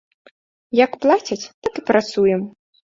[0.83, 2.53] Як плацяць, так і працуем.